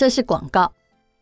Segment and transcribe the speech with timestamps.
[0.00, 0.72] 这是广告。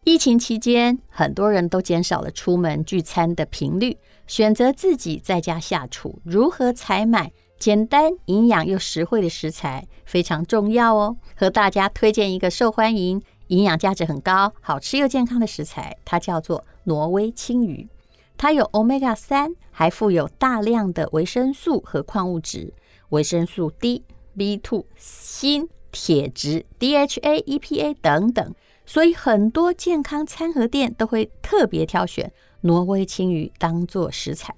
[0.05, 6.21] 疫情期间，很多人都减少了出门聚餐的频率，选择自己在家下厨。
[6.25, 11.17] 如何采买简单、营养又实惠的食材非常重要哦。
[11.35, 17.89] 和大家推荐一个受欢迎、营养价值很高、好吃又健康的食材，它叫做挪威青鱼。
[18.37, 22.73] 它有 Omega 三，还富有大量的维生素和矿物质，
[23.09, 24.05] 维生素 D、
[24.37, 28.55] B2、锌、铁质、DHA、EPA 等等。
[28.89, 34.55] 所以很多健康餐盒店都会特别挑选挪威青鱼当做食材。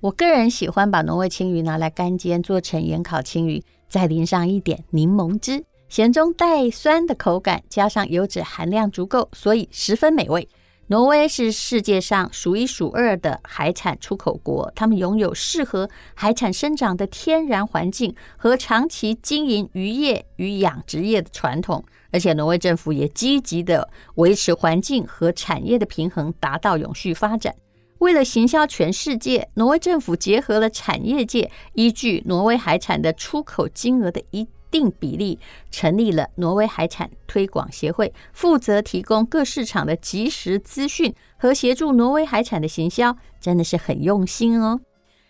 [0.00, 10.46] 我个人喜欢把挪威青鱼拿来干煎，做成盐烤青鱼，再淋上一点柠檬汁，咸中带酸的口感，加上油脂含量足够，所以十分美味。
[10.88, 21.82] 挪威是世界上数一数二的海产出口国，他们拥有适合海产生长的天然环境和长期经营渔业与养殖业的传统。
[22.10, 27.54] 而且，挪威政府也积极地维持环境和产业的平衡，达到永续发展。
[27.98, 35.38] 为了行销全世界，挪威政府结合了产业界，依据挪威海产的出口金额的一定比例，
[35.70, 44.80] 成立了挪威海产推广协会，负责提供各市场的即时资讯和协助挪威海产的行销，真的是很用心哦。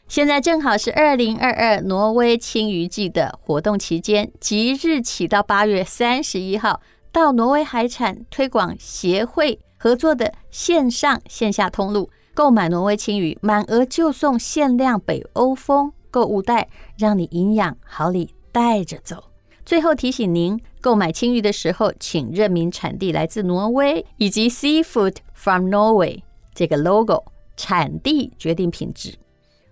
[0.08, 16.68] 现在正好是二零二二挪威青鱼季的活动期间，即日起到八月三十一号，到挪威海产推广协会合作的线上线下通路购买挪威青鱼，满额就送限量北欧风购物袋，
[16.98, 19.31] 让你营养好礼带着走。
[19.72, 26.20] 最后提醒您，购买青鱼的时候，请认明产地来自挪威以及 Seafood from Norway
[26.54, 27.24] 这个 logo，
[27.56, 29.14] 产地决定品质。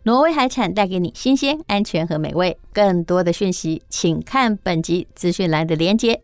[0.05, 2.57] 挪威海产带给你新鲜、安全和美味。
[2.73, 6.23] 更多的讯息，请看本集资讯栏的连接。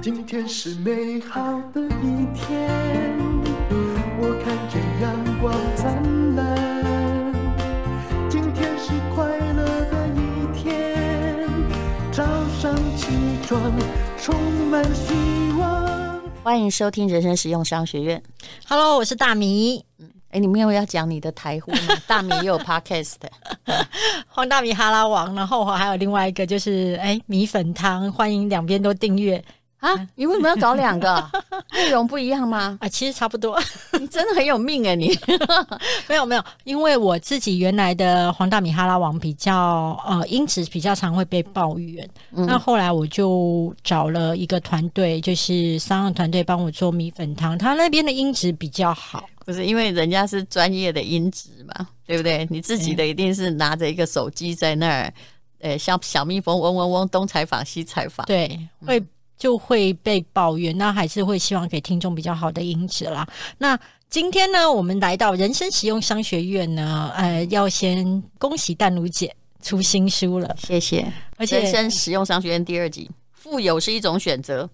[0.00, 2.70] 今天是美好的一天，
[4.22, 7.32] 我看见阳光灿烂。
[8.28, 11.48] 今天是快乐的一天，
[12.12, 12.22] 早
[12.60, 13.06] 上起
[13.46, 13.58] 床
[14.18, 14.38] 充
[14.68, 15.14] 满希
[15.58, 18.22] 望欢迎收听人生实用商学院。
[18.68, 19.82] Hello，我是大米。
[19.98, 21.78] 嗯，哎，你们有要讲你的台呼吗？
[22.06, 23.14] 大米也有 Podcast，
[24.28, 29.42] 黄大米哈拉王，然后还有另外一个就是哎米粉汤，欢迎两边都订阅。
[29.80, 31.30] 啊，你为什么要搞两个？
[31.72, 32.76] 内容不一样吗？
[32.80, 33.58] 啊，其实差不多。
[33.98, 35.16] 你真的很有命哎，你
[36.06, 49.28] 没有没有，因为我自己原来的黄大米哈拉王比较呃音质比较常会被抱怨，嗯、那后来我就找了一个团队，就是商业团队帮我做米粉汤，他那边的音质比较好。
[49.46, 52.46] 不是因为人家是专业的音质嘛，对不对？
[52.50, 55.12] 你自己的一定是拿着一个手机在那儿，
[55.60, 59.02] 呃，像小蜜蜂嗡嗡嗡，东采访西采访，对，会。
[59.40, 63.26] 就会被抱怨，那还是会希望给听众比较好的音质啦。
[63.56, 63.76] 那
[64.10, 71.10] 今天呢，我们来到人生实用商学院呢，呃，要先恭喜淡如姐出新书了，谢谢。
[71.38, 74.68] 而且人生实用商学院第二集，富有是一种选择。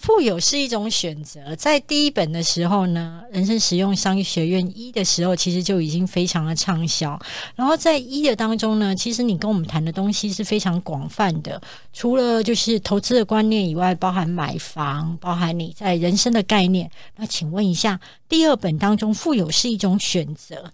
[0.00, 7.20] 富有是一种选择，在第一本的时候呢，人生实用商学院一的时候，其实就已经非常的畅销。
[7.54, 11.60] 然后在一的当中呢，其实你跟我们谈的东西是非常广泛的，
[11.92, 16.90] 除了就是投资的观念以外，包含买房，包含你在人生的概念。
[17.16, 20.72] 那请问一下，第二本当中，富有是一种选择，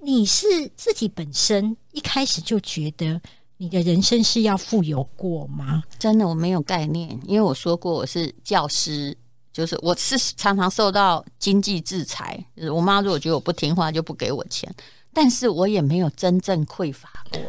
[0.00, 0.46] 你是
[0.76, 3.20] 自己本身一开始就觉得？
[3.62, 5.84] 你的人生是要富有过吗？
[5.96, 9.16] 真的，我没有概念，因为我说过我是教师，
[9.52, 14.68] 就是我是常常受到经济制裁，就是我妈如果觉得我不听话就不给我钱，
[15.12, 17.40] 但是我也没有真正匮乏过，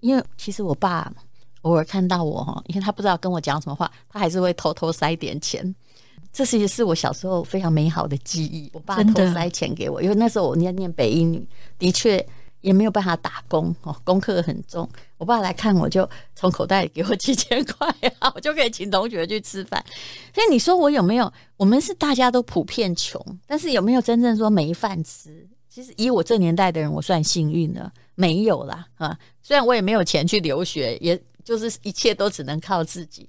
[0.00, 1.10] 因为其实我爸
[1.62, 5.74] 偶尔看到我哈，因为他不知道跟我讲什么话，他还是会偷偷塞点钱，
[6.30, 8.70] 这其实是我小时候非常美好的记忆。
[8.74, 11.48] 我爸偷塞钱给我，因为那时候我念念北一女，
[11.78, 12.22] 的确。
[12.64, 14.88] 也没有办法打工哦，功课很重。
[15.18, 17.86] 我爸来看我就从口袋里给我几千块
[18.18, 19.84] 啊，我就可以请同学去吃饭。
[20.34, 21.30] 所以你说我有没有？
[21.58, 25.46] 我们是大家都普遍穷，但是有没有真正说没饭吃？
[25.68, 29.18] 其实以我这年代的人，我算幸运了，没有啦啊。
[29.42, 33.28] 虽然我也没有钱去留学，也就是一切都只能靠自己。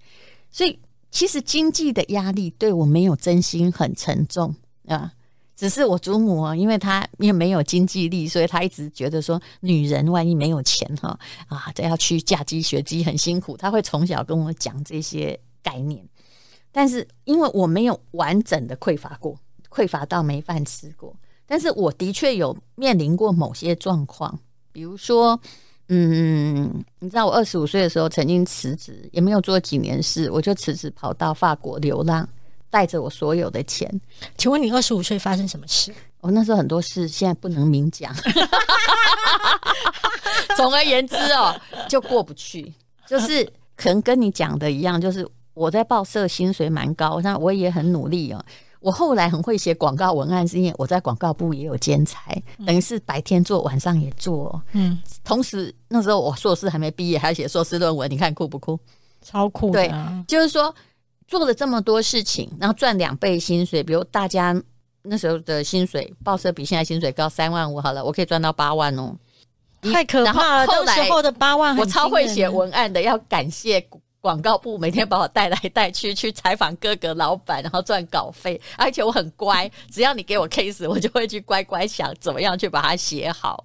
[0.49, 0.79] 所以
[1.11, 4.55] 其实经济的压力对我没有真心很沉重
[4.87, 5.11] 啊。
[5.55, 11.17] 只是我祖母啊，因为她因为没有经济力，所以她一直觉得说，女人万一没有钱哈
[11.47, 13.55] 啊，这要去嫁鸡学鸡很辛苦。
[13.55, 16.05] 她会从小跟我讲这些概念，
[16.71, 21.15] 但是因为我没有完整的匮乏过，匮乏到没饭吃过，
[21.45, 24.37] 但是我的确有面临过某些状况，
[24.71, 25.39] 比如说，
[25.87, 32.27] 嗯，你知道我二十五岁的时候曾经辞职，也没有做几年事，我就辞职跑到法国流浪，
[32.75, 33.89] 带着我所有的钱。
[34.37, 35.95] 请问你二十五岁发生什么事？
[36.19, 38.13] 我那时候很多事现在不能明讲。
[40.57, 41.55] 总而言之哦，
[41.87, 42.73] 就过不去，
[43.07, 48.45] 就是可能跟你讲的一样，就是我在报社薪水蛮高，那我也很努力哦。
[48.81, 52.19] 我后来很会写广告文案，是因为我在广告部也有兼差，
[52.65, 54.61] 等于是白天做，晚上也做。
[54.73, 58.77] 嗯，同时那时候我硕士还没毕业，还要写硕士论文，你看酷不酷？
[59.21, 60.21] 超酷的啊。
[60.27, 60.75] 对，就是说
[61.27, 64.55] 做了这么多事情，然后赚两倍薪水，比如大家
[65.03, 69.15] 那时候的薪水，报社比现在薪水高三万五好了，我可以赚到八万哦，
[69.81, 70.67] 太可怕了。
[70.67, 73.85] 后来时候的八万，我超会写文案的，要感谢。
[74.21, 78.59] 广告部每天把我带来带去，去采访各个老板，然后赚稿费。
[78.75, 83.63] 而且我很乖，只要你给我 case，我就会去乖乖想怎么样去把它写好。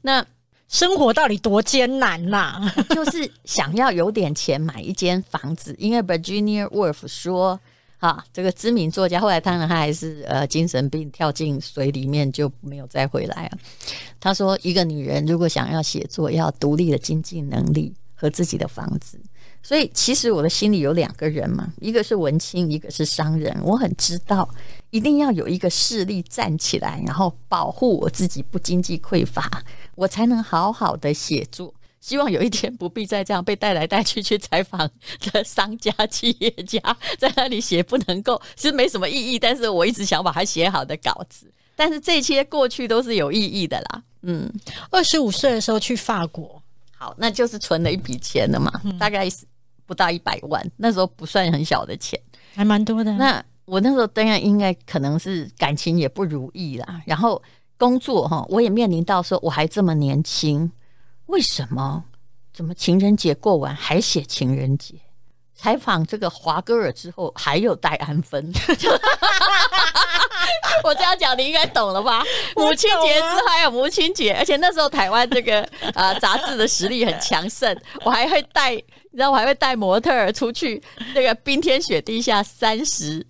[0.00, 0.24] 那
[0.72, 2.74] 生活到底多艰难呐、啊？
[2.88, 7.60] 就是想要有点钱买一间房子，因为 Virginia Woolf 说，
[7.98, 13.58] 啊，这个知名作家，后来当然他还是呃精神病跳进水里面就没有再回来了。
[14.18, 19.20] 他说，一个女人如果想要写作，要独立的经济能力和自己的房子。
[19.62, 23.56] 所以，其实我的心里有两个人嘛，一个是文青，一个是商人。
[23.62, 24.48] 我很知道，
[24.90, 29.48] 一定要有一个势力站起来，然后保护我自己不经济匮乏，
[29.94, 31.72] 我才能好好的写作。
[32.00, 34.90] 希望有一天不必再这样被带来带去去采访
[35.32, 36.80] 的商家、企业家，
[37.16, 39.38] 在那里写不能够，其实没什么意义。
[39.38, 44.02] 但是我一直想把它写好的稿子，但是这些过去都是有意义的啦。
[44.22, 44.52] 嗯，
[44.90, 46.60] 二十五岁的时候去法国，
[46.98, 49.46] 好，那就是存了一笔钱了嘛，嗯、大概是。
[49.86, 52.20] 不到一百万，那时候不算很小的钱，
[52.54, 53.12] 还蛮多的。
[53.14, 57.42] 那我那时候当然应该可能是感情也不如意啦，然后
[57.76, 60.70] 工作哈，我也面临到说我还这么年轻，
[61.26, 62.04] 为什么？
[62.52, 64.96] 怎么情人节过完还写情人节？
[65.62, 68.50] 采访这个华歌尔之后还有戴安芬，
[70.82, 72.20] 我这样讲你应该懂了吧？
[72.56, 75.62] 母亲节之后还有母亲节，而且那时候台湾这个
[75.94, 78.74] 啊 杂志的实力很强盛，我还会带。
[78.74, 80.82] 你知道我还会带模特儿出去，
[81.14, 83.24] 那个冰天雪地下三十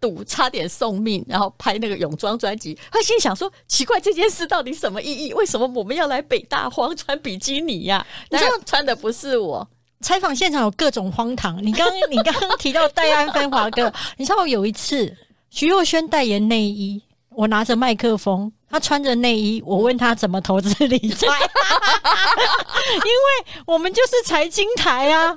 [0.00, 2.76] 度，差点送命，然后拍那个泳装专辑。
[2.90, 5.32] 他心想说：奇怪，这件事到底什么意义？
[5.34, 8.06] 为什么我们要来北大荒穿比基尼呀、啊？
[8.30, 9.68] 你知道穿的不是我。
[10.00, 11.62] 采访现场有各种荒唐。
[11.64, 15.16] 你刚 你刚刚提到戴安芬华哥，你知道我有一次
[15.50, 18.52] 徐若瑄代言内衣，我拿着麦克风。
[18.68, 25.34] 她穿着内衣，我问她怎么投资理财， 因为我们就是财经台啊，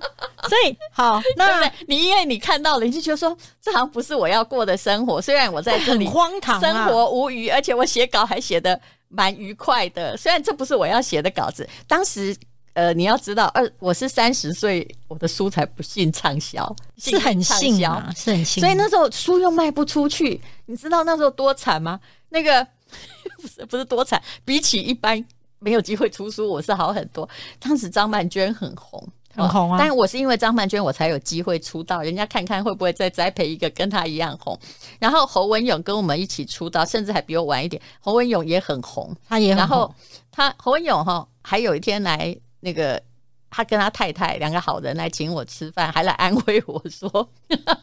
[0.50, 5.22] 所以好，那你因为你看到了，你就觉得说这好像不是我要过的生活。
[5.22, 8.78] 虽然我在这里很荒唐，生活无余，而且我写稿还写得
[9.10, 10.18] 蛮愉快的。
[10.18, 12.36] 虽然这不是我要写的稿子，当时
[12.74, 18.62] 呃，你要知道，二我是三十岁，我的书才不幸畅销，是很幸啊，是很幸。
[18.62, 22.00] 所以那时候书又卖不出去，你知道那时候多惨吗？
[22.30, 22.66] 那个。
[23.39, 25.24] 不是不是多惨，比起一般
[25.60, 27.30] 没有机会出书，我是好很多。
[27.60, 29.77] 当时张曼娟很红，很红啊！
[29.80, 32.01] 但我是因为张曼娟，我才有机会出道。
[32.01, 34.60] 人家看看会不会再栽培一个跟她一样红。
[34.98, 37.80] 然后侯文勇跟我们一起出道，甚至还比我晚一点。
[38.00, 39.77] 侯文勇也很红，他也很红。
[39.77, 39.95] 然后
[40.31, 43.01] 他侯文勇哈，还有一天来那个，
[43.50, 47.30] 他跟他太太两个好人来请我吃饭，还来安慰我说，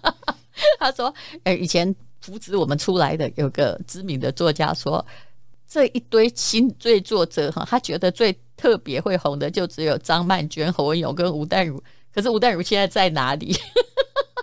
[0.79, 1.13] 他说
[1.45, 5.05] ：“哎，以前扶持我们出来的有个知名的作家说。”
[5.69, 11.83] 这一堆新锐作者哈，他觉得最特别会红的就只有张曼娟、侯文咏跟吴淡如。
[12.15, 13.53] 可是吴淡如现在在哪里？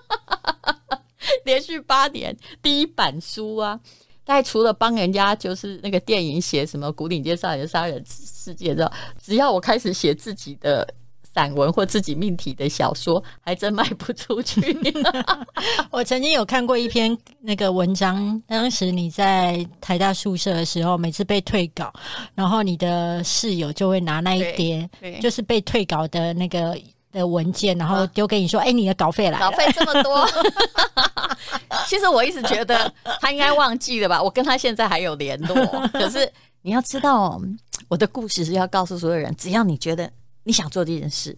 [1.46, 3.80] 连续八年第一版书啊！
[4.26, 10.88] 大概除了帮人家就是那个电影写什么《古岭街少年杀人事件》之后，只要我开始写自己的。
[11.36, 14.62] 散文或自己命题的小说还真卖不出去。
[15.90, 21.92] 我曾经有看过一篇那个文章，当时你在台大宿舍的时候，每次被退稿，
[22.36, 24.88] 然后你的室友就会拿那一叠，
[25.20, 26.78] 就是被退稿的那个
[27.14, 30.28] 的文件，然后丢给你说：“哎、欸，你的稿费来了。”稿费这么多，
[31.88, 34.22] 其实我一直觉得他应该忘记了吧？
[34.22, 35.56] 我跟他现在还有联络。
[35.94, 36.30] 可是
[36.64, 37.40] 你要知道，
[37.88, 40.12] 我的故事是要告诉所有人，只要你觉得。
[40.46, 41.38] 你想做这件事，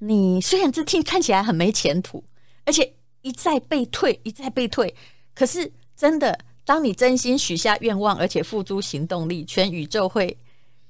[0.00, 2.22] 你虽然这听看起来很没前途，
[2.66, 2.92] 而且
[3.22, 4.94] 一再被退，一再被退，
[5.34, 10.36] 可是真的，当你真心许下愿望，而且付诸行动力，全宇宙会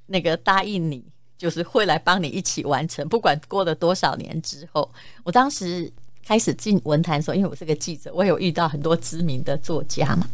[0.07, 1.05] 那个答应你，
[1.37, 3.09] 就是会来帮你一起完成。
[3.09, 4.91] 不管过了多少年之后，
[5.23, 5.93] 我当时
[6.25, 10.27] 开始进文坛的时候，因为我是个记者，我有遇到很多知名的作家嘛，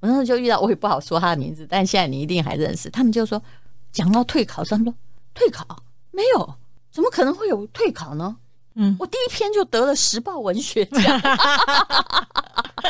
[0.00, 2.90] 我那时候就遇到，我也不好说他的名字，但现在你一定还认识。
[2.90, 3.42] 他们就说，
[3.90, 4.94] 讲到退考，他们说
[5.34, 5.64] 退考。
[6.10, 6.54] 没有，
[6.90, 8.36] 怎么可能会有退考呢？
[8.74, 11.00] 嗯，我第一篇就得了时报文学奖。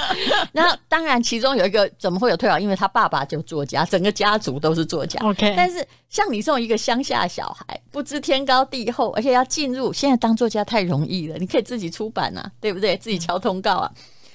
[0.52, 2.58] 那当然，其中有一个怎么会有退考？
[2.58, 5.18] 因为他爸爸就作家，整个家族都是作家。
[5.24, 12.96] OK，但是像你这种一个乡下小孩，不知天高地厚，而且要进入现在当作家太容易了，你可以自己出版啊，对不对？
[12.96, 13.92] 自己敲通告啊，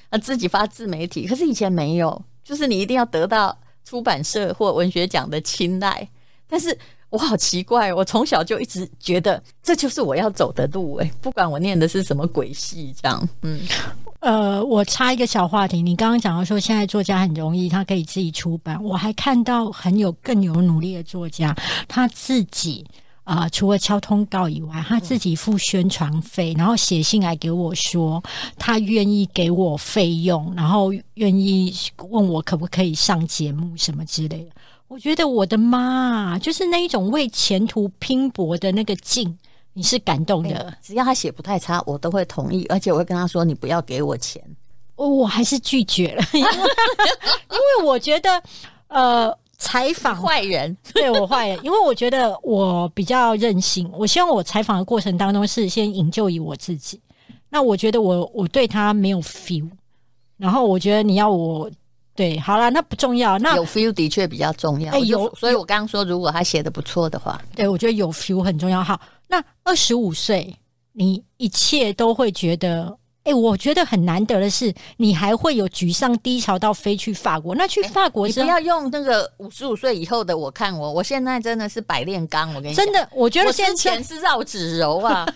[0.10, 1.28] 啊，自己发自媒体。
[1.28, 6.08] 可是以前没有，就是你一定要得到出版社或文学奖的青睐。
[6.50, 6.78] 但是
[7.10, 13.60] 我好奇怪，我从小就一直觉得这就是我要走的路，哎，不管我念的是什么鬼戏，这样，嗯。
[14.20, 18.84] 呃，我插一个小话题，你刚刚讲到说现在作家很容易，他可以自己出版。
[18.84, 21.56] 我还看到很有更有努力的作家，
[21.88, 22.84] 他自己
[23.24, 28.22] 啊、呃，除了敲通告以外，他自己付宣传费，然后写信来给我说
[28.58, 31.72] 他愿意给我费用，然后愿意
[32.10, 34.50] 问我可不可以上节目什么之类的。
[34.88, 39.38] 我觉得我的妈，就是那一种为前途拼搏的那个劲。
[39.74, 44.42] 你是感动的，欸，只要他写不太差，我都会同意，而且我会跟他说：“你不要给我钱。”
[44.98, 48.42] 我我还是拒绝了， 因为因为我觉得，
[48.88, 53.88] 呃，采访坏人， 对我坏人，因为我觉得我比较任性。
[53.94, 57.00] 我希望我采访的过程当中是先营救于我自己。
[57.50, 59.70] 那我觉得我我对他没有 feel，
[60.38, 61.70] 然后我觉得你要我。
[62.18, 63.38] 对，好了，那不重要。
[63.38, 64.92] 那有 feel 的确比较重要。
[64.92, 68.84] 哎，有，所以我刚刚说，如果他写的不错的话，对，我觉得有 feel 很重要。
[68.84, 70.54] 好，那二十五岁，
[70.94, 72.98] 你一切都会觉得。
[73.28, 77.54] 哎、欸，我觉得很难得的是，你还会有沮丧低潮到飞去法国。
[77.56, 82.48] 那去法国、欸、你不要用那个五十五岁以后的我看我，我现在真的是百炼钢。
[82.56, 85.28] 我跟你讲，真的，我觉得先前是绕指柔啊。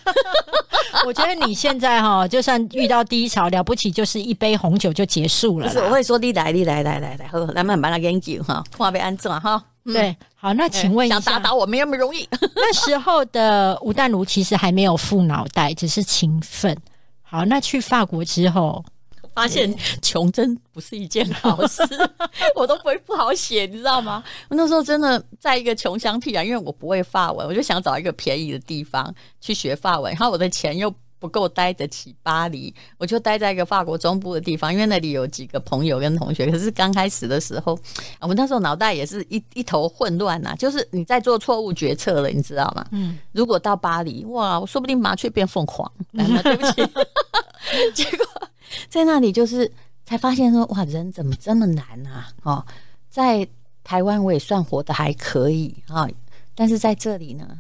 [1.05, 5.67] 我觉得你现在哈，就算遇到低潮，了不起就是一杯红酒就结束了。
[5.67, 9.61] 不是，我会说你来，你来，来来来，喝，咱们把它研究哈，看被安怎哈。
[9.83, 12.25] 对，好，那请问一下，想打倒我没那么容易。
[12.55, 16.77] 那时候的吴淡如其实还没有富脑袋，只是勤奋。
[17.31, 18.83] 好，那去法国之后，
[19.33, 21.81] 发现穷真不是一件好事，
[22.57, 24.21] 我都不会不好写，你知道吗？
[24.49, 36.51] 我那时候真的在一个穷乡僻壤，因为我不会法文，我就想找一个便宜的地方去学法文，然后我的钱又不够待得起巴黎，我就待在一个法国中部的地方，因为那里有几个朋友跟同学。
[36.51, 37.79] 可是刚开始的时候，
[38.19, 42.85] 我那时候脑袋也是一一头混乱呐，就是你在做错误决策了，你知道吗？
[42.91, 45.89] 嗯，如果到巴黎，哇，我说不定麻雀变凤凰。
[46.11, 46.81] 对不起。
[47.93, 48.25] 结果
[48.89, 49.71] 在那里就是
[50.05, 52.31] 才发现说，哇，人怎么这么难啊？
[52.43, 52.65] 哦，
[53.09, 53.47] 在
[53.83, 56.07] 台湾我也算活得还可以啊，
[56.55, 57.59] 但是在这里呢，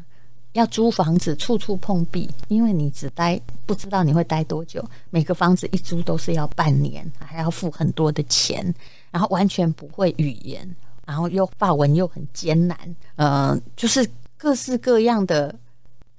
[0.53, 8.73] 要租房子处处碰壁，因为你只待不知道你会待多久，每个房子一租都是要半年，还要付很多的钱，
[9.11, 12.77] 然后完全不会语言，然后又发文又很艰难，
[13.15, 15.53] 嗯、就是各式各样的。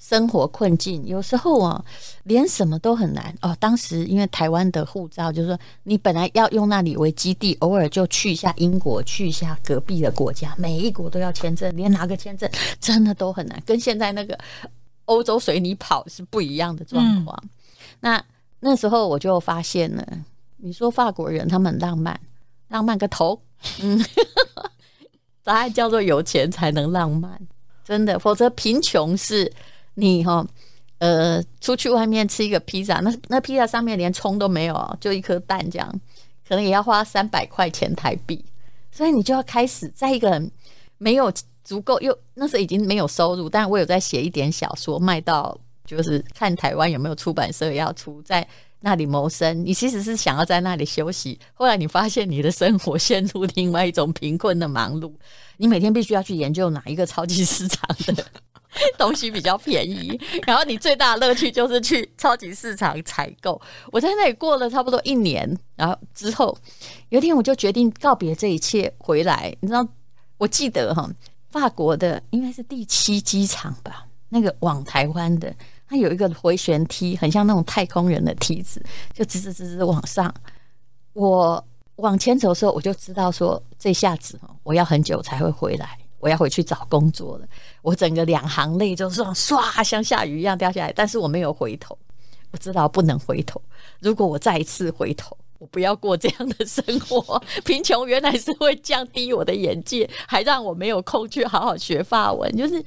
[0.02, 1.82] 生活困境，有时候啊，
[2.24, 3.56] 连什么都很难哦。
[3.60, 14.36] 当时因为台湾的护照，就是说你本来要用那里为基地，偶尔就去一下英国，去一下隔壁的国家，每一国都要签证，连拿个签证真的都很难，跟现在那个
[15.04, 17.38] 欧洲随你跑是不一样的状况。
[17.44, 17.50] 嗯、
[18.00, 18.24] 那
[18.58, 20.04] 那时候我就发现了，
[20.56, 22.20] 你说法国人他们很浪漫，
[22.66, 23.40] 浪漫个头，
[23.80, 24.04] 嗯，
[25.44, 27.40] 答案叫做有钱才能浪漫，
[27.84, 29.50] 真的，否则贫穷是。
[29.94, 30.46] 你哈，
[30.98, 36.00] 呃，出去外面吃一个披萨，那那披萨上面连葱都没有，就一颗蛋这样，
[36.48, 38.44] 可能也要花三百块钱台币，
[38.90, 40.42] 所以你就要开始在一个
[40.98, 41.32] 没有
[41.64, 48.46] 足够又那时候已经没有收入，但我有在写一点小说卖到，就是看台湾有没有出版社要出，在
[48.80, 49.64] 那里谋生。
[49.64, 55.12] 你其实是想要在那里休息，后来你发现你的生活陷入另外一种贫困的忙碌，
[55.56, 58.24] 你每天必须要去研究哪一个超级市场的。
[58.96, 63.60] 东西比较便宜，然后你最大的乐趣就是去超级市场采购。
[63.90, 66.56] 我在那里过了差不多一年，然后之后
[67.10, 69.54] 有一天我就决定告别这一切回来。
[69.60, 69.86] 你知道，
[70.38, 71.08] 我记得哈，
[71.50, 75.54] 法国的应该是第七机场吧，那个往台湾的，
[75.86, 80.32] 它有一个回旋梯，很像那种太空人的梯子，就直直直直往上。
[81.12, 81.62] 我
[81.96, 85.98] 往前走的时候，我就知道说，这下子我要很久才会回来。
[86.22, 87.46] 我要回去找工作了，
[87.82, 90.92] 我整个两行泪就这样唰，像下雨一样掉下来。
[90.92, 91.98] 但是我没有回头，
[92.52, 93.60] 我知道不能回头。
[93.98, 97.42] 如果我再一次回头，我不要过这样的生活。
[97.64, 102.56] 贫穷原来是会降低我的眼界，还让我没有空去好好学法文。
[102.56, 102.80] 就是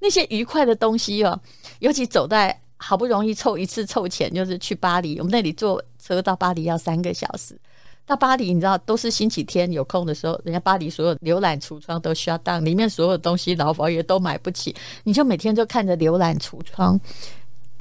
[0.00, 1.40] 那些愉快的东西哦，
[1.78, 7.56] 尤其走在好不容易凑一次凑钱，就是去巴黎，我们那里坐车到巴黎要三个小时。
[8.10, 14.74] 到巴黎，你知道都是星期天有空的时候，人家巴黎所有浏览橱窗都 shut down，里面所有东西老佛爷都买不起，
[15.04, 17.00] 你就每天就看着浏览橱窗，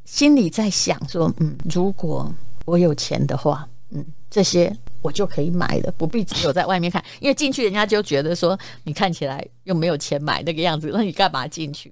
[0.05, 2.31] 心里在想说，嗯，如果
[2.65, 4.71] 我有钱的话，嗯，这些
[5.01, 11.91] 我就可以买了，不必只有在外面看，因为进去人家就觉得说你看起来又没有钱买那个样子，那你干嘛进去？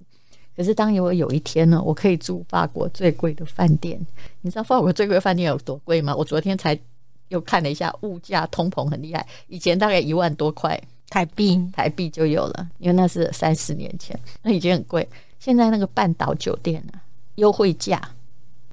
[0.55, 3.99] 可是当我有一天呢，我可以住法国最贵的饭店。
[4.41, 6.15] 你知道法国最贵饭店有多贵吗？
[6.15, 6.79] 我昨天才
[7.29, 10.79] 又看了一下，物价通膨很厉害，以前大概一万多块
[11.09, 15.07] 台币，台币就有了，因为那是三十年前，那已经很贵。
[15.39, 17.01] 现在那个半岛酒店啊，
[17.35, 18.01] 优惠价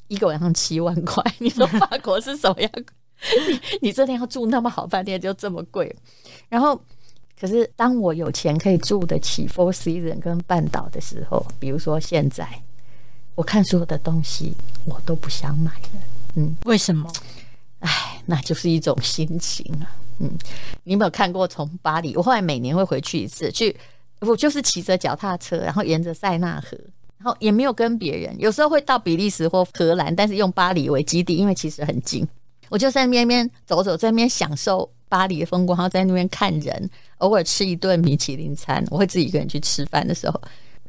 [0.08, 1.23] 一个晚上七万块。
[1.38, 2.70] 你说法国是什么样？
[3.49, 5.94] 你你这天要住那么好饭店就这么贵，
[6.49, 6.80] 然后。
[7.37, 12.49] 可是，当我有钱可以住得起 Four Seasons 跟半岛的时候，比如说现在，
[13.34, 14.54] 我看所有的东西
[14.87, 16.00] 我都不想买了。
[16.37, 17.12] 嗯，为什么？
[17.85, 19.85] 哎，那就是一种心情啊。
[20.19, 20.31] 嗯，
[20.85, 22.17] 你有没有看过从巴黎？
[22.17, 23.76] 我后来每年会回去一次，去
[24.21, 26.79] 我就是骑着脚踏车，然后沿着塞纳河，
[27.19, 28.35] 然后也没有跟别人。
[28.38, 32.26] 有时候会到比利时或荷兰，但是用巴黎为基地，因为其实很近。
[32.71, 38.83] 我就在那边边走走，在那边享受巴黎的风光，然后在那边看人，偶尔吃一顿米其林餐。
[38.91, 40.41] 我会自己一个人去吃饭的时候，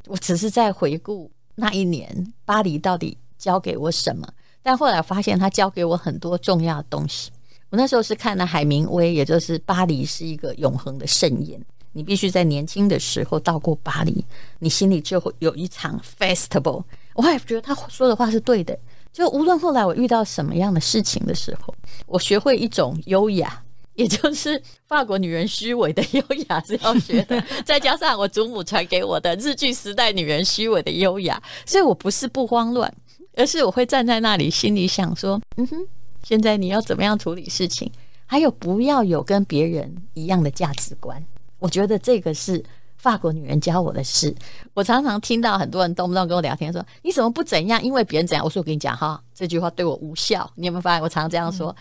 [0.05, 4.27] 我只是在回顾那一年巴黎到底教给我什么。
[4.65, 7.29] 但后来发现，他教给我很多重要的东西。
[7.69, 14.25] 我那时候是看了海明威，也就是巴黎是一个永恒的盛宴，你必须在年轻的时候到过巴黎，
[14.57, 16.83] 你心里就会有一场 festival。
[17.13, 18.75] 我还觉得他说的话是对的。
[19.13, 21.71] 就无论后来我遇到什么样的事情的时候，
[22.07, 23.61] 我学会一种优雅，
[23.93, 32.91] 也就是法国女人虚伪的优雅是要学的，再加上我祖母传给我的日剧时代女人虚伪的优雅，所以我不是不慌乱，
[33.35, 35.77] 而是我会站在那里，心里想说：嗯哼，
[36.23, 37.91] 现在你要怎么样处理事情？
[38.25, 41.23] 还有不要有跟别人一样的价值观。
[41.59, 42.63] 我觉得这个是。
[42.97, 44.33] 法国女人教我的事，
[44.73, 47.83] 我常常听到很多人动不动跟我聊天说：“你怎么不怎样？
[47.83, 50.49] 因为别人怎样？”我说：“我跟你讲哈，这句话对我无效。
[50.55, 51.01] 你有没有发现？
[51.03, 51.75] 我常常这样说，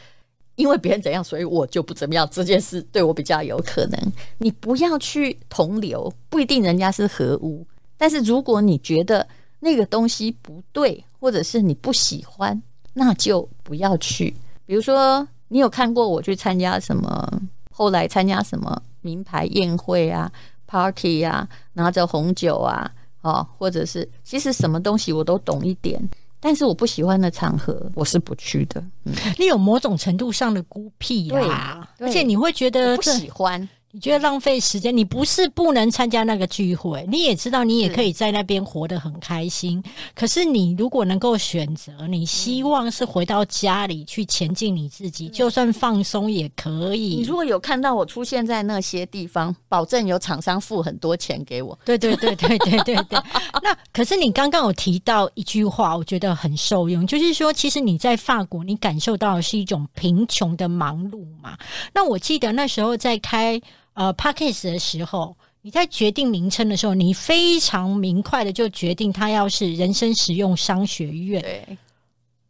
[0.56, 2.28] 因为别人怎样，所以我就不怎么样。
[2.30, 4.12] 这件事对我比较有可能。
[4.36, 7.66] 你不要去同流，不一定人家是合污。
[7.96, 9.26] 但是如果你觉得
[9.60, 14.36] 那个东西不对，或者是你不喜欢，那就不要去。
[14.66, 17.40] 比如说，你有看过我去参加什么？
[17.70, 20.30] 后来参加什么名牌宴会啊？”
[20.68, 25.98] Party 啊，拿着红酒啊，哦，或者是其实什么东西我都懂一点，
[26.40, 28.84] 但是我不喜欢的场合我是不去的。
[29.04, 33.66] 嗯，你有某种程度上的孤僻啦，而且你会觉得不喜欢。
[33.94, 34.94] 你觉得浪费时间？
[34.94, 39.80] 你不是不能参加那个聚会，你也知道你也可以在那边活得很开心。
[40.16, 47.18] 可是你如果能够选择，你希望是回到家里去前进你自己，就算放松也可以。
[47.18, 51.78] 你如果有看到我出现在那些地方，保证有厂商付很多钱给我。
[51.84, 53.18] 对对对对对对对。
[53.62, 61.56] 那可是你刚刚有提到一句话，我觉得很受用，就是说，其实你在法国，你感受到的是一种贫穷的忙碌嘛。
[61.92, 63.62] 那我记得那时候在开。
[63.94, 71.40] 呃 Podcast 的时候，你在决定名称的时候，你非常明快的就决定它要是人生实用商学院。
[71.40, 71.78] 对，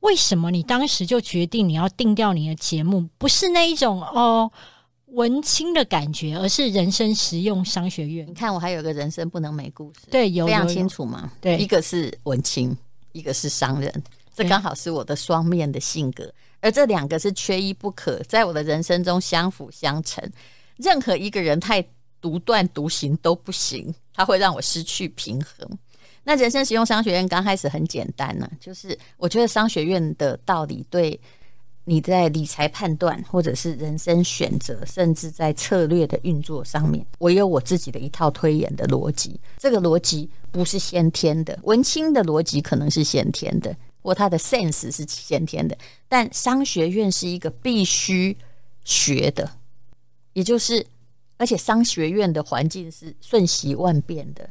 [0.00, 4.50] 为什么你当时就决定你要定掉你的节目，不是那一种哦
[5.06, 8.26] 文青的感觉，而是人生实用商学院？
[8.26, 11.30] 你看，我还有个人生不能没故事，对，有非常清楚嘛。
[11.40, 12.76] 对，一个是文青，
[13.12, 14.02] 一个是商人，
[14.34, 20.28] 这刚好是我的双面的性格，而这两个是缺一不可，在我的人生中相辅相成。
[20.76, 21.84] 任何一个人太
[22.20, 25.68] 独断独行都不行，他会让我失去平衡。
[26.22, 31.20] 那人生实用商学院刚开始很简单呢、就是我觉得商学院的道理对
[31.84, 39.38] 你在理财判断，或者是人生选择，甚至在策略的运作上面，我有我自己的一套推演的逻辑。
[39.58, 45.76] 这个逻辑不是先天的，文青的逻辑可能是先天的，或他的 sense 是先天的，
[46.08, 48.34] 但商学院是一个必须
[48.82, 49.50] 学的。
[50.34, 50.86] 也就是，
[51.38, 54.50] 而且商学院的环境是瞬息万变的，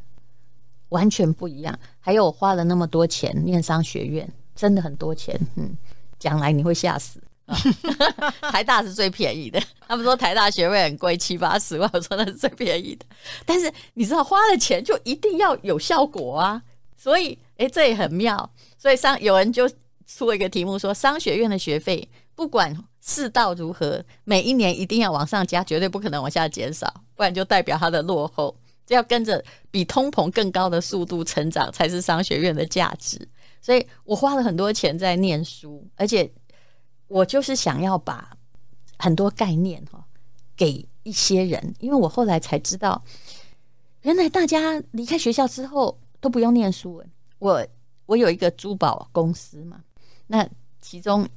[0.90, 1.78] 完全不一样。
[2.00, 5.40] 还有我花了那么多钱念商学院，真的很多钱。
[5.56, 5.78] 嗯，
[6.18, 7.22] 将来你会吓死。
[8.50, 13.06] 台大是最便宜的，他们说台大学位很贵，七八十万，我说那是最便宜的。
[13.46, 16.64] 但是你知道，花了钱就一定要有效果啊。
[16.96, 18.50] 所以，诶，这也很妙。
[18.78, 19.70] 所以商有人就
[20.08, 22.76] 出了一个题目说，商学院的学费不管。
[23.06, 24.02] 世道如何？
[24.24, 28.56] 每一年一定要往上加，绝对不可能往下减少，不然就代表它的落后。
[28.86, 33.20] 这要跟着比通膨更高的速度成长，才是商学院的价值。
[33.60, 36.32] 所以我花了很多钱在念书，而且
[37.10, 38.32] 我就是想要把
[38.98, 40.02] 很多概念哈，
[40.56, 43.04] 给一些人，因为我后来才知道，
[44.04, 47.04] 原来大家离开学校之后都不用念书。
[47.40, 47.68] 我
[48.06, 49.84] 我有一个珠宝公司嘛，
[50.28, 50.48] 那
[50.80, 51.28] 其中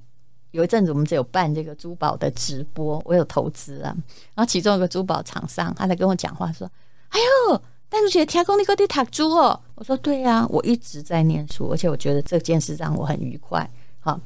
[0.50, 3.94] 有一阵子我们只有办这个珠宝的直播，我有投资啊。
[4.34, 6.70] 然后其中有个珠宝厂商，他在跟我讲话说
[7.10, 7.18] ：“哎
[7.50, 13.68] 呦，淡如姐，听说你在读书哦。”我说：“对呀，我一直在念书，而且我觉得这件事让我很愉快。
[14.00, 14.20] 哈，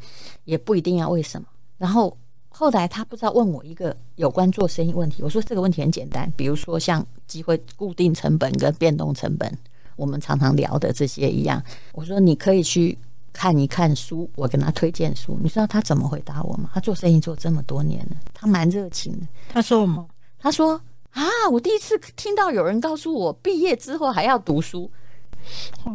[0.44, 1.46] 也不一定要为什么。”
[1.78, 2.16] 然后。
[2.52, 9.50] 后来他不知道问我一个有关做生意问题，我说这个问题很简单，比如说像机会固定成本跟变动成本，
[9.96, 11.62] 我们常常聊的这些一样。
[11.92, 12.98] 我说你可以去
[13.32, 15.38] 看一看书，我跟他推荐书。
[15.42, 16.70] 你知道他怎么回答我吗？
[16.74, 19.26] 他做生意做这么多年了，他蛮热情的。
[19.48, 20.06] 他说什么？
[20.38, 20.80] 他说
[21.12, 24.90] 啊，我第一次听到有人告诉我毕业之后还要读书，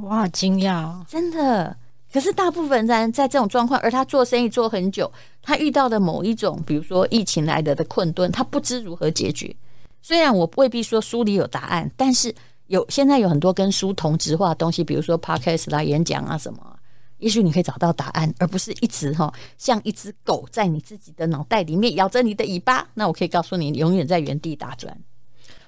[0.04, 1.76] 我好惊讶，真的。
[2.14, 9.54] 可是大部分人在这种状况，而他做生意做很久，他遇到的某一种，比如说疫情来的的困顿，他不知如何解决。
[10.02, 12.34] 虽然我未必说书里有答案，但是
[12.68, 16.75] 有现在有很多跟书同质化的东西，比如说 podcast 啦、演讲啊什么，
[17.18, 22.88] 也许你可以找到答案，而不是一直哈像一只狗在你自己的脑袋里面咬着你的尾巴。
[22.94, 24.98] 那我可以告诉你，永远在原地打转。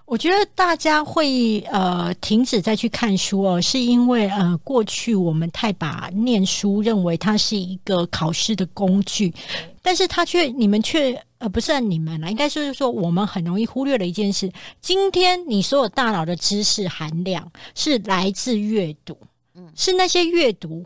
[0.06, 9.34] 我觉得大家会呃停止再去看书哦，是因为呃过去我们太把念书认为它是一个考试的工具，
[9.82, 19.18] 但是它却你们却呃不是你们啦，应该就是说我们很容易忽略了一件事：今天你所有大脑的知识含量是来自阅读，
[19.56, 20.86] 嗯，是那些阅读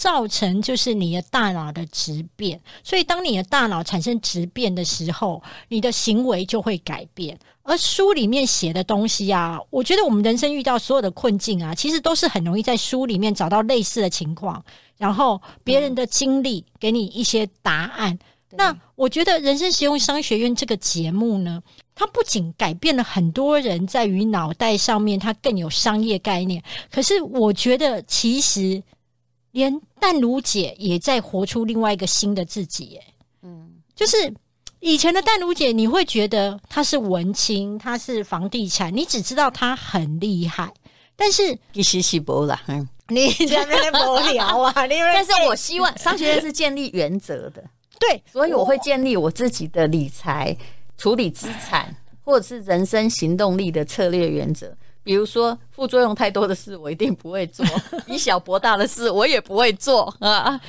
[0.00, 7.38] 造成就是你的大脑的质变，所以当你的大脑产生质变的时候，你的行为就会改变。
[7.62, 14.64] 而书里面写的东西啊，我觉得我们人生遇到所有的困境啊，其实都是很容易在书里面找到类似的情况，
[14.96, 18.18] 然后别人的经历给你一些答案。
[18.52, 21.62] 嗯、那我觉得人生实用商学院这个节目呢，
[21.94, 26.62] 它不仅改变了很多人在于脑袋上面，它更有商业概念。
[26.90, 28.82] 可是我觉得，其实
[29.52, 32.84] 连淡如姐也在活出另外一个新的自己。
[32.86, 33.04] 耶。
[33.42, 34.32] 嗯，就是。
[34.82, 40.72] 以前的淡如姐，你会觉得她是文青，她是房地产，你只知道她很厉害，
[41.14, 44.72] 但是其实是不啦，嗯， 你在那边无聊啊？
[44.74, 47.62] 但是我希望 商学院是建立原则的，
[47.98, 50.56] 对，所以我会建立我自己的理财、
[50.96, 54.74] 处理资产，或者是人生行动力的策略原则。
[55.02, 57.64] 比如说，副作用太多的事，我一定不会做；
[58.06, 60.60] 以小博大的事，我也不会做啊。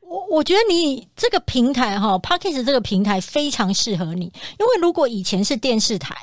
[0.00, 4.24] 我我觉得你这个平台哈，Podcast 这个平台非常适合你，
[4.58, 6.14] 因为如果以前是电视台，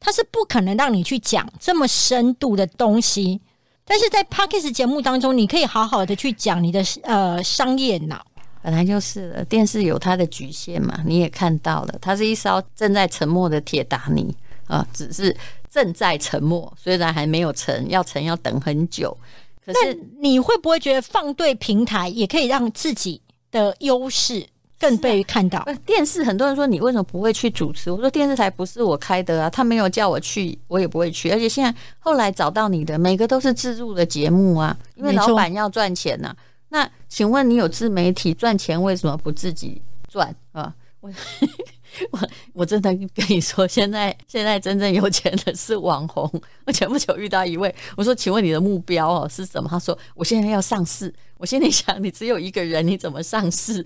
[0.00, 3.40] 它是不可能让你去讲这么深度的东西，
[3.84, 8.20] 但是在 Podcast 节目当中，你可以好好的去讲你的呃商业脑。
[8.62, 14.36] 本来就是了，电视有它的局限嘛，你也看到了，它是一艘正在沉没的铁达尼
[14.70, 15.36] 啊，只是
[15.68, 19.16] 正在沉没，虽然还没有沉，要沉要等很久。
[19.66, 24.46] 可是你会不会觉得放对平台也可以让自己的优势
[24.78, 25.58] 更被看到？
[25.60, 27.90] 啊、电视很多人说你为什么不会去主持？
[27.90, 31.30] 我说电视台不是我开的啊，他没有叫我去，我也不会去。
[31.30, 36.36] 而且现在后来找到你的每个都是自助的节目啊，因为老板要赚钱呐、啊。
[36.70, 40.72] 那请问你有自媒体赚钱，为什么不自己赚啊？
[41.00, 41.10] 我。
[42.10, 42.18] 我
[42.52, 46.30] 我真的跟你说，现在现在真正有钱的是网红。
[46.66, 53.84] 我前不久遇到一位，我说：“请问你的目标哦是什么？”他说：“我现在要上市。”我心里想：“你只有一个人，你怎么上市？”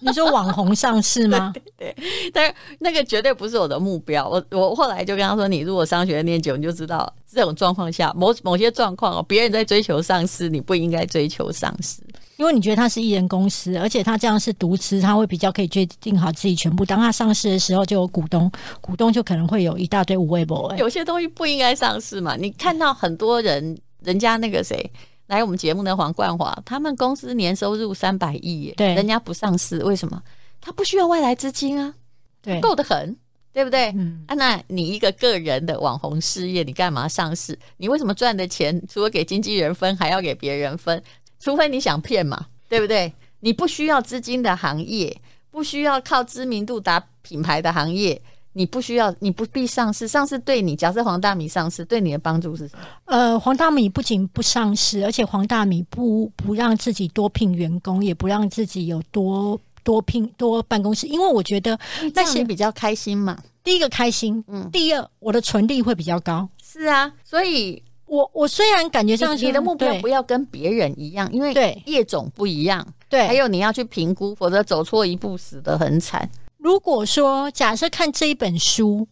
[0.00, 1.52] 你说网红上市吗？
[1.52, 4.28] 对，对对，但是那个绝对不是我的目标。
[4.28, 12.00] 我我后来就跟他说：“你如果商学院念久，你就知道这种状况下，某某些状况哦，别人在追求上市，你不应该追求上市。”
[12.36, 16.84] 因为你觉得他是艺人公司，而且他这样是独资，他会比较可以决定好自己全部。
[16.84, 20.74] 当他上市的时候，就有股东，股东就可能会有一大堆无谓博。
[20.76, 22.36] 有些东西不应该上市嘛？
[22.36, 24.90] 你看到很多人，人家那个谁
[25.28, 30.22] 来我们节目的黄冠华，他们公司年收入三百亿，对，人家不上市，为什么？
[30.60, 31.94] 他不需要外来资金啊，
[32.42, 33.16] 对，够得很，
[33.52, 33.86] 对不对？
[33.96, 37.58] 嗯啊，那你一个个人的网红事业，你干嘛上市？
[37.78, 41.02] 你为什么赚的钱除了给经纪人分，还要给别人分？
[41.46, 43.12] 除非你想骗嘛，对不对？
[43.38, 45.16] 你不需要资金的行业，
[45.48, 48.20] 不需要靠知名度打品牌的行业，
[48.54, 50.08] 你不需要，你不必上市。
[50.08, 52.82] 上市对你，假设黄大米上市，对你的帮助是什么？
[53.04, 61.78] 呃，黄大米不仅不上市，而且黄大米不不让自己多聘员工，也不让自己有多多聘多办公室，因为我觉得
[62.12, 63.40] 那些比较开心嘛。
[63.62, 66.48] 第一个开心，嗯，第二我的存利会比较高。
[66.60, 67.80] 是啊，所以。
[68.06, 76.28] 我我虽然感觉上你的目标不要跟别人一样，因为业种不一样，对，还有你要去评估，否则走错一步死得很惨。
[76.58, 79.06] 如果说假设看这一本书，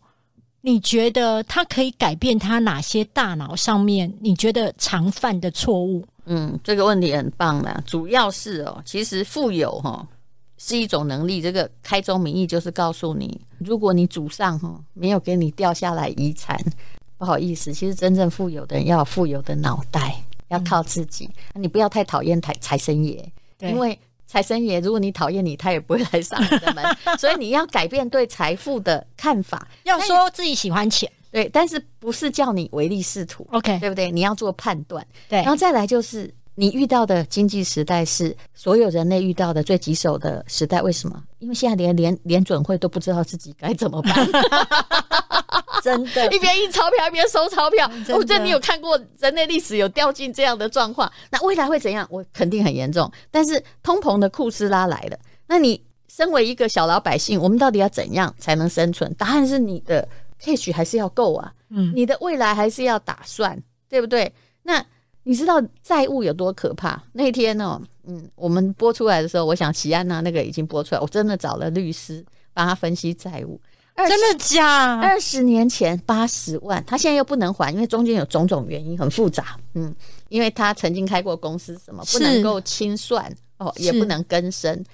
[0.60, 6.04] 你觉得它可以改变他哪些大脑上面你觉得常犯的错误？
[6.26, 10.08] 嗯，这个问题很棒啦，主要是哦，其实富有哈
[10.56, 11.42] 是一种能力。
[11.42, 16.58] 这个开宗明义就是告诉你，如果你祖上哈没有给你掉下来遗产，
[17.16, 20.14] 不好意思，其实真正富有的人要有富有的脑袋，
[20.48, 21.28] 要靠自己。
[21.54, 23.24] 嗯、你不要太讨厌财财神爷，
[23.56, 26.84] 对因为财神爷如果你讨厌你，他也不会来上你的门。
[27.18, 31.10] 所以你要改变对财富的看法，要说自己喜欢钱。
[31.30, 34.10] 对，但是不是叫你唯利是图？OK，对不对？
[34.10, 35.04] 你要做判断。
[35.28, 40.80] 对，然后再来就是你遇到的经济时代是所有人类遇到的最棘手的时代。
[40.80, 41.20] 为什么？
[41.40, 44.14] 因为现在连联联准会都不知道自己该怎么办。
[45.82, 47.90] 真的，一边印钞票一边收钞票。
[48.14, 51.10] 我觉得你有看过人类历史有掉进这样的状况？
[51.30, 52.06] 那未来会怎样？
[52.10, 53.10] 我肯定很严重。
[53.30, 59.12] 但是通膨的库斯拉来了，那你身为一个小老百姓，我们到底要怎样才能生存？
[59.14, 60.06] 答案是你的。
[60.42, 63.58] cash 还是要够啊，嗯，你的未来还是要打算，
[63.88, 64.30] 对不对？
[64.64, 64.84] 那
[65.22, 67.02] 你知道债务有多可怕？
[67.12, 73.58] 那天呢、喔，嗯，我们播出来的时候，我想齐安娜那个已经播出来，我真的找了律师帮他分析债务，
[73.96, 75.00] 真的假？
[75.00, 79.94] 二十年前八十万，他现在又不能还，因为中间有种种原因，很复杂，嗯，
[80.28, 84.84] 因为他曾经开过公司，什么不能够清算哦，也不能更生，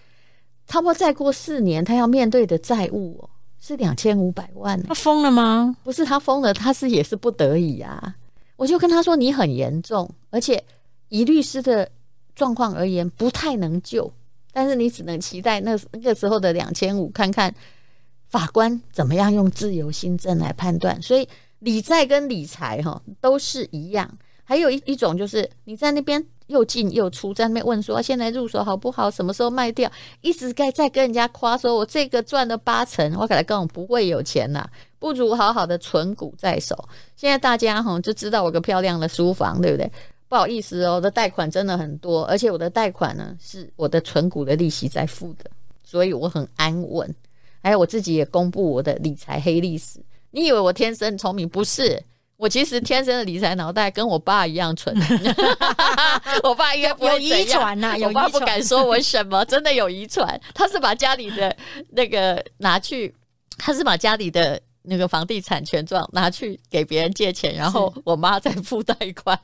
[0.66, 3.30] 差不多再过四年，他要面对的债务哦。
[3.62, 5.76] 是两千五百万、欸，他疯了吗？
[5.84, 8.14] 不是他疯了，他是也是不得已啊。
[8.56, 10.64] 我就跟他说：“你很严重，而且
[11.10, 11.86] 以律师的
[12.34, 14.10] 状况而言，不太能救。
[14.50, 17.54] 但是你只能期待那那个时候的两千五，看看
[18.30, 21.02] 法官怎么样用自由心证来判断。
[21.02, 24.10] 所以理债跟理财哈都是一样。
[24.44, 29.08] 还有一一种就是你在那边。”又进又出，在那边问说：“现在入手好不好？
[29.08, 29.88] 什么时候卖掉？”
[30.20, 36.76] 一直该在跟人家夸说：“我这个赚了八成。”我给他讲：“不会有钱呐，不如好好的存股在手。”
[37.14, 39.88] 现在大家哈就知道我个漂亮的书房，对不对？
[40.28, 45.48] 不好意思哦，我的贷款真的很多，而且我的贷款呢是我的存股的利息在付的，
[45.84, 47.14] 所以我很安稳。
[47.62, 49.98] 还有我自己也公布我的理财黑历史。
[50.30, 51.48] 你以为我天生聪明？
[51.48, 52.02] 不是。
[52.36, 54.96] 我其实天生的理财脑袋跟我爸一样蠢，
[56.42, 60.40] 我爸应该不会有遗传呐， 我爸不敢说我什么，真的有遗传。
[60.54, 61.54] 他是把家里的
[61.90, 63.14] 那个拿去，
[63.58, 69.38] 他是把家里的那个房地产权状拿去给别人借钱，然后我妈再付贷款，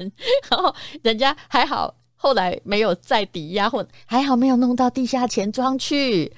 [0.51, 6.33] 然后人家还好，后来没有再抵押，或还好没有弄到地下钱庄去。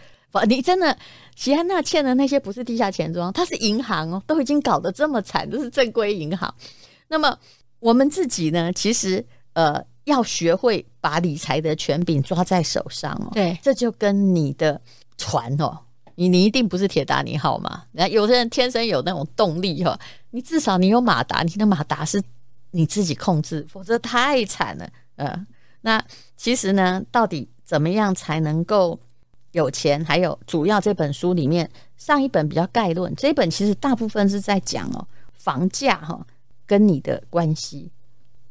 [0.47, 0.97] 你真的，
[1.35, 6.55] 齐安娜欠的那些不是地下钱庄，它是银行哦，都已经搞得这么惨，都是正规银行。
[7.09, 7.37] 那么
[7.81, 13.31] 我们自己呢，其实呃，要学会把理财的权柄抓在手上哦。
[13.33, 14.81] 对，这就跟你的
[15.17, 15.77] 船哦，
[16.15, 17.85] 你你一定不是铁达尼号嘛？
[17.93, 19.99] 那有的人天生有那种动力哈，
[20.31, 22.23] 你至少你有马达，你的马达是
[22.71, 24.89] 你自己控制，否则太惨了。
[25.17, 25.47] 呃，
[25.81, 26.05] 那
[26.37, 29.01] 其实呢，到底怎么样才能够？
[29.59, 36.27] 有钱，还有主要这本书里面上一本比较概论，这一本其实大部分是在讲哦房价哈
[36.67, 37.91] 跟你的关系，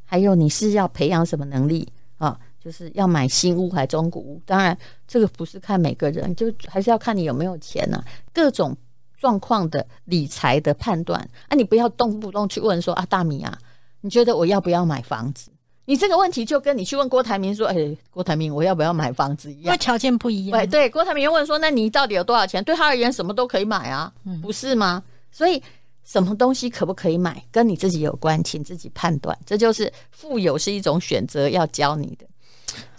[0.06, 2.38] 还有你是要培养什么能力啊？
[2.60, 4.42] 就是要买新屋还是中古屋？
[4.46, 8.04] 当然这个不是看每个人，就还是要看你有没有钱呐。
[8.34, 8.76] 各种
[9.18, 13.58] 状况的理财的判断啊，你不要动不动去问说啊大米啊，
[14.02, 15.50] 你觉得我要不要买房子？
[15.90, 20.60] 你这个问题就跟你去问郭台铭说：“哎，郭台铭，我要不要买房子一样？”因为条件不一样。
[20.60, 25.02] 对对，郭台铭又问说：“那你到底有多少钱？”对他而言，什么都可以买啊，不是吗？
[25.32, 25.64] 所以，
[26.04, 29.38] 什么东西可不可以买，跟你自己有关，请自己判断。
[29.46, 32.28] 这就是富有是一种选择，要教你的。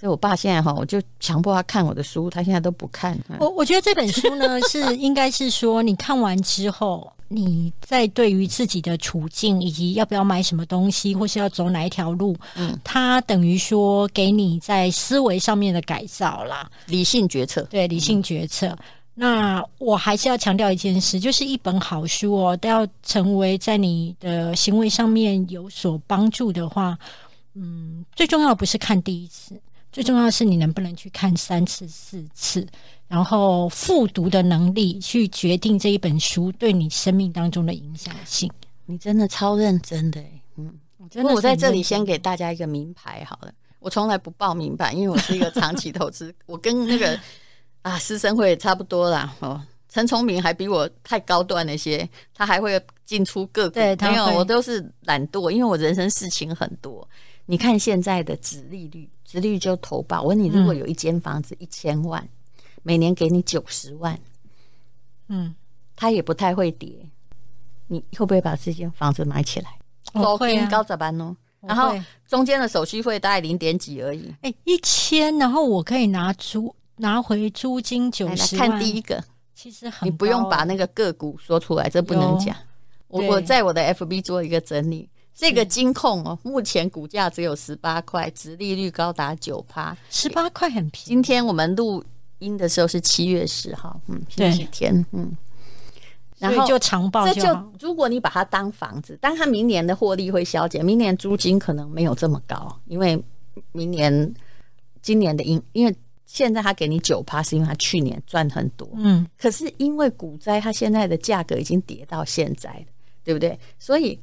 [0.01, 3.19] 所以，我爸现在哈，我就强迫他看我的书，他现在都不看。
[3.39, 7.13] 我我觉得这本书呢，是应该是说，你看完之后。
[7.31, 18.69] 你在对于自己的处境以及要不要买什么东西，或是要走哪一条路，嗯，它等于说给你在思维上面的改造啦，理性决策，对，理性决策。
[18.69, 18.79] 嗯、
[19.15, 26.99] 那我还是要强调一件事，就是一本好书哦，都要成为在你的行为上面有所帮助的话，
[27.55, 29.61] 嗯，最重要的不是看第一次，
[29.93, 32.67] 最重要的是你能不能去看三次、四次。
[33.09, 38.51] 然后复读的能力去决定这一本书对你生命当中的影响性，
[38.85, 40.23] 你真的超认真的，
[40.57, 41.33] 嗯，我真的。
[41.33, 47.19] 我在这里先给大家一个名牌好了，我从来不报名牌，因为我是一个长期投资， 我跟那个
[47.81, 49.35] 啊师生会也差不多啦。
[49.41, 57.09] 哦，陈聪明还比我太高端了些，他还会进出个股，对，没有，我都是懒惰，因为我人生事情很多。
[57.47, 60.21] 你看现在的殖利率，殖利率就投保。
[60.21, 62.29] 我问你，如果有一间房子一千万。
[62.89, 64.19] 每年给你九十万，
[65.29, 65.55] 嗯，
[65.95, 66.89] 它也不太会跌。
[67.89, 69.69] 你会不会把这间房子买起来？
[70.15, 71.37] 我会啊，高咋办哦？
[71.61, 71.95] 然后
[72.27, 74.35] 中间的手续费大概零点几而已。
[74.41, 78.71] 哎，一千，然后我可以拿租拿回租金九十万。
[78.71, 79.23] 看第一个，
[79.55, 82.57] 其实很，你不用把那个个股说出来，这不能讲。
[83.09, 91.09] 我我在我的 FB 做一个整理，这个金控哦，目前股价只有十八块，殖利率高达九趴，十八块很便宜。
[91.09, 92.03] 今天我们录
[92.39, 95.37] 音的时候是七月十号，嗯，星期天，嗯。
[96.39, 103.21] 然后就长报，这就如果你把它当房子，但它明年的获利会消减，明年租金可能没有这么高，因为
[103.73, 104.33] 明年
[105.03, 105.93] 今年的因因为
[106.27, 112.87] 现在他给你九趴，是因为他去年赚很多，嗯，可是因为股灾，它现在的价格已经跌到现在了，
[113.25, 113.59] 对不对？
[113.81, 114.17] 所以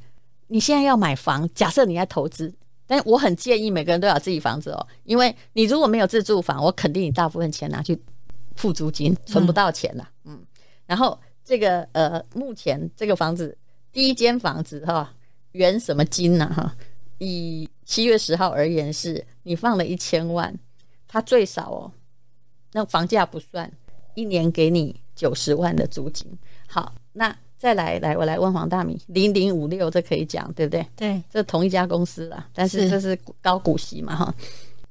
[0.46, 2.50] 你现在要买房，假设你在投资，
[2.86, 8.00] 但我很建议每个人都有自己房子哦，因为你如果没有自住房，我肯定你大部分钱拿去
[8.54, 10.44] 付租金，存不到钱了，嗯，
[10.86, 11.18] 然后。
[11.48, 13.56] 这个呃，目前这个房子
[13.92, 15.14] 第一间房子哈，
[15.52, 16.74] 原什么金呢哈？
[17.18, 20.52] 以七月十号而言是，你放了一千万，
[21.06, 21.92] 它最少哦，
[22.72, 23.72] 那房价不算，
[24.16, 26.36] 一年给你九十万的租金。
[26.66, 30.86] 好，那再来来，我来问黄大米，零零五六这可以讲对不对？
[30.94, 34.34] 对，这同一家公司啦，但是这是高股息嘛哈？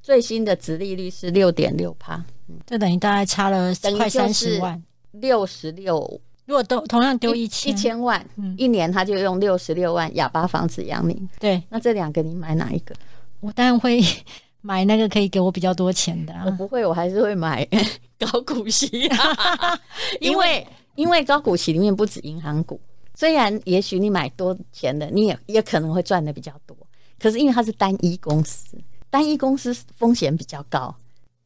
[0.02, 2.24] 最新的殖利率是六点六趴，
[2.66, 6.22] 这等于大概差了快三十万，六十六。
[6.46, 11.20] 如果都同样丢一千一千万，嗯，一年他就用六十六万哑巴房子养你。
[11.40, 12.94] 对，那这两个你买哪一个？
[13.40, 14.00] 我当然会
[14.62, 16.44] 买那个可以给我比较多钱的，啊。
[16.46, 17.68] 我不会，我还是会买
[18.20, 19.80] 高股息，啊，
[20.22, 22.80] 因为因为高股息里面不止银行股，
[23.14, 26.76] 虽然也许你买多钱的，你也也可能会赚的比较多，
[27.20, 28.78] 可是因为它是单一公司，
[29.10, 30.96] 单一公司风险比较高。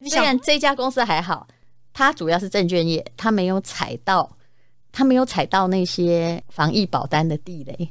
[0.08, 1.46] 虽然这家公司还好，
[1.92, 4.30] 它主要是证券业，它没有踩到。
[4.92, 7.88] 它没有踩到那些防疫保单的地雷，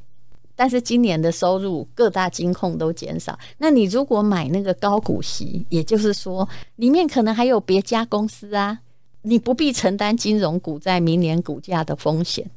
[0.54, 3.40] 但是今年的收入各大金控都减少。
[3.58, 6.46] 那你如果买那个高股息，也就是说
[6.76, 8.78] 里面可能还有别家公司啊，
[9.22, 12.50] 你不必承担金融股在明年股价的风险。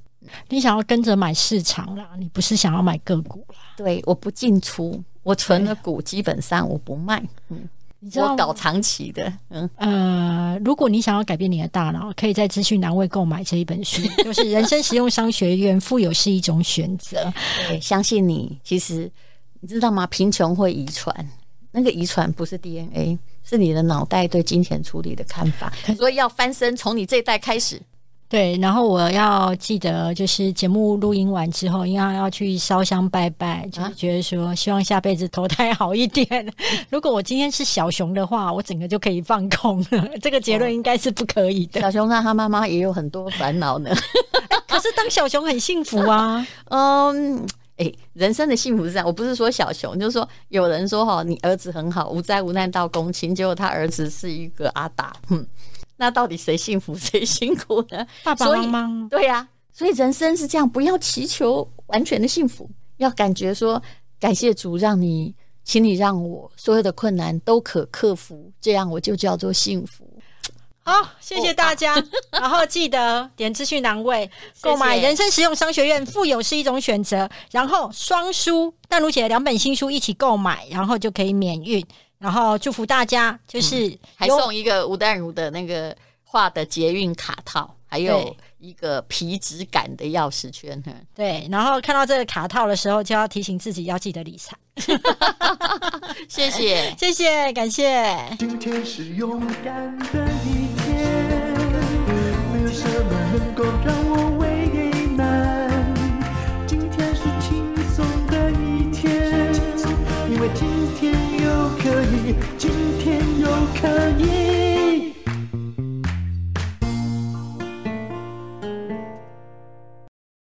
[0.48, 3.56] 你想要跟着买市场啦，你不是想要买个股啦。
[3.76, 7.22] 对，我不进出，我存的股基本上我不卖。
[7.48, 7.68] 嗯。
[8.04, 17.32] 你知道我搞长期的，嗯呃，如果你想要改变你的大脑，可以在资讯栏位购买这一本书，就是《人生实用商学院》，富有是一种选择。
[17.68, 19.08] 对，相信你，其实
[19.60, 20.04] 你知道吗？
[20.08, 21.14] 贫穷会遗传，
[21.70, 27.80] 那个遗传不是 DNA，是你的脑袋对金钱处理的看法，所以要翻身，从你这一代开始。
[28.28, 36.26] 对，然后我要记得，就是节目录音完之后，应该要去烧香拜拜，就是觉得说，希望下辈子投胎好一点。
[36.88, 40.08] 如果我今天是小熊的话，我整个就可以放空了。
[40.22, 41.82] 这个结论应该是不可以的。
[41.82, 43.94] 小熊他他妈妈也有很多烦恼呢，
[44.66, 46.46] 可是当小熊很幸福啊。
[46.70, 55.46] 嗯，哎，人生的幸福是这样，我不是说小熊，就是说有人说哈，你儿子很好，无灾无难到公亲，结果他儿子是一个阿达， 嗯。
[55.96, 58.04] 那到底谁幸福谁辛苦呢？
[58.24, 59.08] 爸爸妈妈。
[59.08, 63.80] 对呀、啊，所以人生是这样，不要祈求完全的幸福，要感觉说
[64.18, 65.32] 感谢主，让你，
[65.62, 70.04] 请你让我所有的困难都可克服，这样我就叫做幸福。
[70.84, 74.28] 好，谢谢大家，哦啊、然后记得点资讯栏位
[74.60, 77.28] 购买《人生实用商学院》，富有是一种选择。
[77.52, 81.84] 然后双书淡如姐两本新书一起购买，然后就可以免运。
[82.18, 90.80] 然后祝福大家，就是、嗯、还送一个吴淡如的那个画的捷运卡套，还有一个皮质感的钥匙圈。
[91.14, 94.56] 对，然后看到这个卡套的时候，就要提醒自己要记得理财。
[96.28, 98.16] 谢谢， 谢谢，感谢。
[98.38, 100.26] 今天是勇敢的
[102.72, 104.41] 什么能够让我